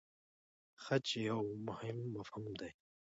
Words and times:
خج 0.83 1.05
یو 1.29 1.39
مهم 1.67 1.97
مفهوم 2.15 2.45
دی. 2.59 2.71